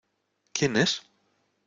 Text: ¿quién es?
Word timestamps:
¿quién 0.53 0.77
es? 0.77 1.03